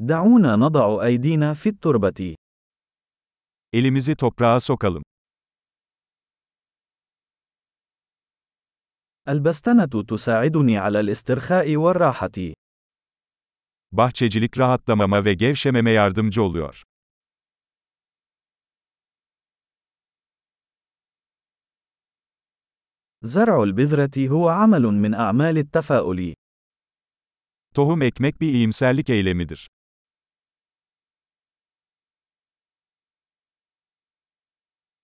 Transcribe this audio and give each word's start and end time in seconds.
دعونا 0.00 0.56
نضع 0.56 1.04
أيدينا 1.04 1.54
في 1.54 1.68
التربة. 1.68 2.34
Elimizi 3.72 4.16
toprağa 4.16 4.60
sokalım. 4.60 5.02
البستنة 9.28 10.02
تساعدني 10.08 10.78
على 10.78 11.00
الاسترخاء 11.00 11.76
والراحة. 11.76 12.54
Bahçecilik 13.92 14.58
rahatlamama 14.58 15.24
ve 15.24 15.34
gevşememe 15.34 15.90
yardımcı 15.90 16.42
oluyor. 16.42 16.82
زرع 23.22 23.62
البذرة 23.62 24.28
هو 24.28 24.48
عمل 24.48 24.82
من 24.82 25.14
أعمال 25.14 25.58
التفاؤل. 25.58 26.34
Tohum 27.74 28.02
ekmek 28.02 28.40
bir 28.40 28.52
iyimserlik 28.52 29.10
eylemidir. 29.10 29.68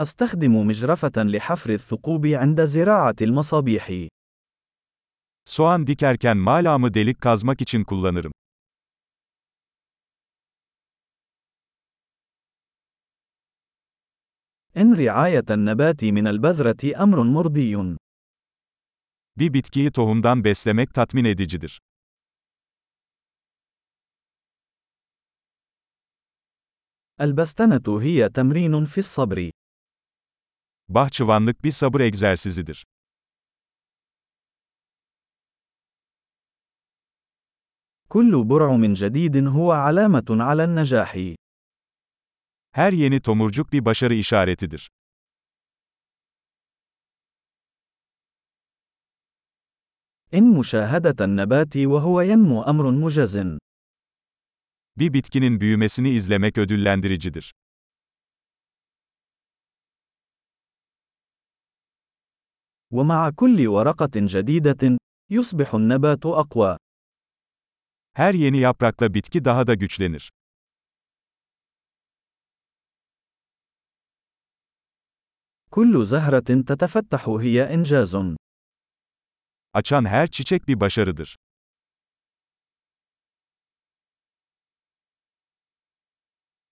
أستخدم 0.00 0.66
مجرفة 0.66 1.12
لحفر 1.16 1.70
الثقوب 1.70 2.26
عند 2.26 2.64
زراعة 2.64 3.16
المصابيح. 3.22 4.08
Soğan 5.44 5.86
dikerken 5.86 6.36
malamı 6.36 6.94
delik 6.94 7.20
kazmak 7.20 7.60
için 7.60 7.84
kullanırım. 7.84 8.32
إن 14.76 14.94
رعاية 14.94 15.44
النبات 15.50 16.04
من 16.04 16.26
البذرة 16.26 17.02
أمر 17.02 17.22
مرضي. 17.22 17.96
Bir 19.36 19.52
bitkiyi 19.54 19.92
tohumdan 19.92 20.44
beslemek 20.44 20.94
tatmin 20.94 21.24
edicidir. 21.24 21.78
البستنة 27.20 28.00
هي 28.02 28.28
تمرين 28.28 28.84
في 28.84 28.98
الصبر. 28.98 29.50
Bahçıvanlık 30.89 31.63
bir 31.63 31.71
sabır 31.71 32.01
egzersizidir. 32.01 32.85
كل 38.09 38.43
برعم 38.51 38.93
جديد 38.93 39.35
هو 39.47 39.71
علامة 39.71 40.29
على 40.29 40.63
النجاح. 40.63 41.35
Her 42.71 42.93
yeni 42.93 43.21
tomurcuk 43.21 43.73
bir 43.73 43.85
başarı 43.85 44.13
işaretidir. 44.13 44.91
إن 50.33 50.43
مشاهدة 50.59 51.19
النبات 51.25 51.77
وهو 51.77 52.21
ينمو 52.21 52.63
أمر 52.63 52.91
مجز. 52.91 53.57
Bir 54.97 55.13
bitkinin 55.13 55.61
büyümesini 55.61 56.09
izlemek 56.09 56.57
ödüllendiricidir. 56.57 57.53
ومع 62.92 63.30
كل 63.30 63.66
ورقة 63.66 64.10
جديدة، 64.16 64.98
يصبح 65.30 65.74
النبات 65.74 66.26
أقوى. 66.26 66.76
Her 68.12 68.34
yeni 68.34 68.58
yaprakla 68.58 69.14
bitki 69.14 69.44
daha 69.44 69.66
da 69.66 69.74
güçlenir. 69.74 70.30
كل 75.70 76.04
زهرة 76.04 76.62
تتفتح 76.62 77.28
هي 77.28 77.74
إنجاز. 77.74 78.16
Açan 79.74 80.04
her 80.04 80.26
çiçek 80.26 80.68
bir 80.68 80.80
başarıdır. 80.80 81.36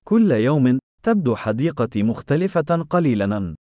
كل 0.04 0.30
يوم، 0.30 0.78
تبدو 1.02 1.36
حديقتي 1.36 2.02
مختلفة 2.02 2.82
قليلاً. 2.90 3.54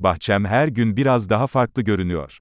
Bahçem 0.00 0.44
her 0.44 0.68
gün 0.68 0.96
biraz 0.96 1.30
daha 1.30 1.46
farklı 1.46 1.82
görünüyor. 1.82 2.38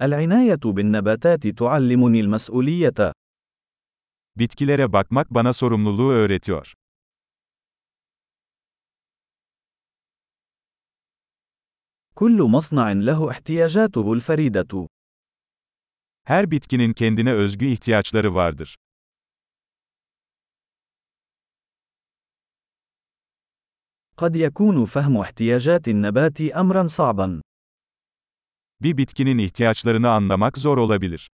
العناية 0.00 0.64
بالنباتات 0.64 1.46
تعلمني 1.46 2.20
المسؤولية. 2.20 3.12
Bitkilere 4.36 4.92
bakmak 4.92 5.30
bana 5.30 5.52
sorumluluğu 5.52 6.12
öğretiyor. 6.12 6.74
كل 12.14 12.42
مصنع 12.42 12.92
له 12.92 13.30
احتياجاته 13.30 14.12
الفريدة. 14.12 14.88
Her 16.24 16.50
bitkinin 16.50 16.92
kendine 16.92 17.32
özgü 17.32 17.66
ihtiyaçları 17.66 18.34
vardır. 18.34 18.76
قد 24.22 24.36
يكون 24.36 24.84
فهم 24.84 25.16
احتياجات 25.16 25.88
النبات 25.88 26.40
أمرا 26.40 26.86
صعبا. 26.86 27.40
Bir 28.80 28.96
bitkinin 28.96 29.38
ihtiyaçlarını 29.38 30.10
anlamak 30.10 30.58
zor 30.58 30.78
olabilir. 30.78 31.28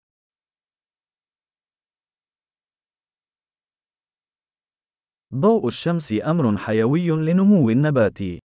ضوء 5.33 5.67
الشمس 5.67 6.11
أمر 6.11 6.57
حيوي 6.57 7.09
لنمو 7.09 7.69
النبات. 7.71 8.39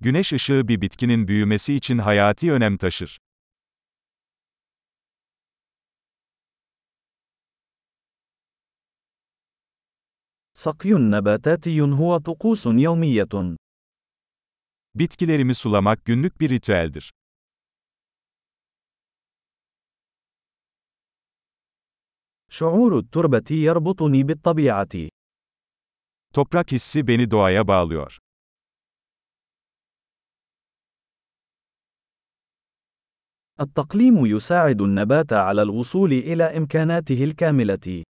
Güneş 0.00 0.32
ışığı 0.32 0.68
bir 0.68 0.80
bitkinin 0.80 1.28
büyümesi 1.28 1.74
için 1.74 1.98
hayati 1.98 2.52
önem 2.52 2.76
taşır. 2.76 3.18
سقي 10.63 10.93
نباتاتي 10.93 11.81
هو 11.81 12.17
طقوس 12.17 12.65
يومية. 12.65 13.55
Bitkilerimi 14.95 15.55
sulamak 15.55 16.05
günlük 16.05 16.41
bir 16.41 16.49
ritüeldir. 16.49 17.11
شعور 22.49 22.99
التربة 22.99 23.49
يربطني 23.51 24.23
بالطبيعة. 24.23 25.09
Toprak 26.33 26.71
hissi 26.71 27.07
beni 27.07 27.31
doğaya 27.31 27.67
bağlıyor. 27.67 28.17
التقليم 33.59 34.25
يساعد 34.25 34.81
النبات 34.81 35.33
على 35.33 35.61
الوصول 35.61 36.11
إلى 36.13 36.57
إمكاناته 36.57 37.23
الكاملة. 37.23 38.10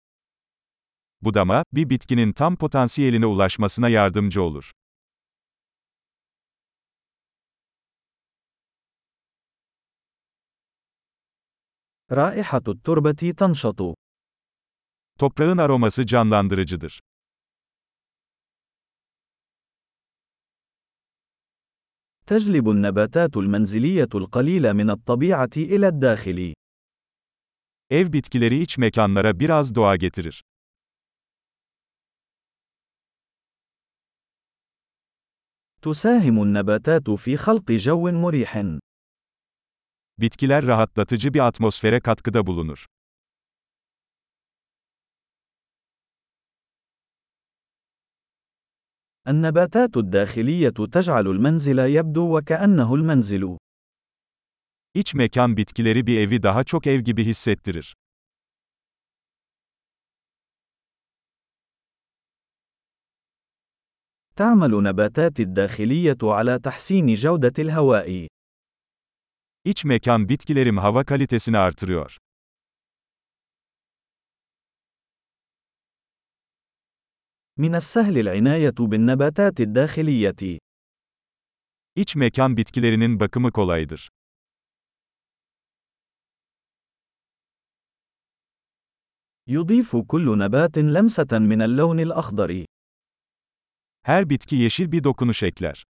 Budama, 1.22 1.64
bir 1.72 1.90
bitkinin 1.90 2.32
tam 2.32 2.56
potansiyeline 2.56 3.26
ulaşmasına 3.26 3.88
yardımcı 3.88 4.42
olur. 4.42 4.72
رائحة 12.10 12.60
التربة 12.68 13.32
تنشط. 13.32 13.94
Toprağın 15.18 15.58
aroması 15.58 16.06
canlandırıcıdır. 16.06 17.00
تجلب 22.26 22.68
النباتات 22.68 23.36
المنزلية 23.36 24.08
القليلة 24.14 24.72
من 24.72 24.90
الطبيعة 24.90 25.56
إلى 25.56 25.88
الداخل. 25.88 26.54
Ev 27.90 28.12
bitkileri 28.12 28.60
iç 28.60 28.78
mekanlara 28.78 29.40
biraz 29.40 29.74
doğa 29.74 29.96
getirir. 29.96 30.42
تساهم 35.82 36.42
النباتات 36.42 37.10
في 37.10 37.36
خلق 37.36 37.72
جو 37.72 38.10
مريح. 38.10 38.78
Bitkiler 40.18 40.66
rahatlatıcı 40.66 41.34
bir 41.34 41.46
atmosfere 41.46 42.00
katkıda 42.00 42.46
bulunur. 42.46 42.86
النباتات 49.28 49.96
الداخلية 49.96 50.86
تجعل 50.92 51.26
المنزل 51.26 51.78
يبدو 51.78 52.38
وكأنه 52.38 52.94
المنزل. 52.94 53.56
İç 54.94 55.14
mekan 55.14 55.56
bitkileri 55.56 56.06
bir 56.06 56.18
evi 56.18 56.42
daha 56.42 56.64
çok 56.64 56.86
ev 56.86 57.00
gibi 57.00 57.24
hissettirir. 57.24 57.94
تعمل 64.35 64.83
نباتات 64.83 65.39
الداخلية 65.39 66.17
على 66.23 66.59
تحسين 66.59 67.13
جودة 67.13 67.53
الهواء. 67.59 68.27
İç 69.65 69.85
mekan 69.85 70.29
bitkilerim 70.29 70.77
hava 70.77 71.03
kalitesini 71.03 71.57
artırıyor. 71.57 72.17
من 77.57 77.75
السهل 77.75 78.17
العناية 78.17 78.75
بالنباتات 78.79 79.59
الداخلية. 79.59 80.59
İç 81.95 82.15
mekan 82.15 82.57
bitkilerinin 82.57 83.19
bakımı 83.19 83.51
kolaydır. 83.51 84.09
يضيف 89.47 89.95
كل 89.95 90.37
نبات 90.37 90.77
لمسة 90.77 91.39
من 91.39 91.61
اللون 91.61 91.99
الأخضر. 91.99 92.65
Her 94.02 94.30
bitki 94.30 94.56
yeşil 94.56 94.92
bir 94.92 95.04
dokunuş 95.04 95.42
ekler. 95.42 95.86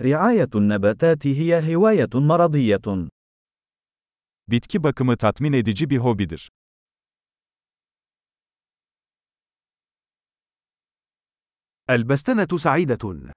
رعاية 0.00 0.50
النباتات 0.54 1.26
هي 1.26 1.60
هواية 1.60 2.12
مرضية. 2.14 3.08
Bitki 4.48 4.82
bakımı 4.82 5.16
tatmin 5.16 5.52
edici 5.52 5.90
bir 5.90 5.98
hobidir. 5.98 6.50
البستنة 11.88 12.58
سعيدة. 12.58 13.32